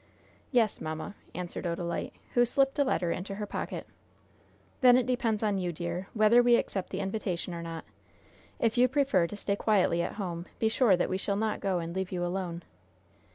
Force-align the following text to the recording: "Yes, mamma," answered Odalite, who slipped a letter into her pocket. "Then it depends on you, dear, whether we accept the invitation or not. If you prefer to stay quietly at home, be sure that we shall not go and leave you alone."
"Yes, 0.51 0.81
mamma," 0.81 1.13
answered 1.35 1.65
Odalite, 1.67 2.13
who 2.33 2.43
slipped 2.43 2.79
a 2.79 2.83
letter 2.83 3.11
into 3.11 3.35
her 3.35 3.45
pocket. 3.45 3.85
"Then 4.79 4.97
it 4.97 5.05
depends 5.05 5.43
on 5.43 5.59
you, 5.59 5.71
dear, 5.71 6.07
whether 6.15 6.41
we 6.41 6.55
accept 6.55 6.89
the 6.89 7.01
invitation 7.01 7.53
or 7.53 7.61
not. 7.61 7.85
If 8.57 8.79
you 8.79 8.87
prefer 8.87 9.27
to 9.27 9.37
stay 9.37 9.55
quietly 9.55 10.01
at 10.01 10.13
home, 10.13 10.47
be 10.57 10.69
sure 10.69 10.97
that 10.97 11.07
we 11.07 11.19
shall 11.19 11.35
not 11.35 11.59
go 11.59 11.77
and 11.77 11.95
leave 11.95 12.11
you 12.11 12.25
alone." 12.25 12.63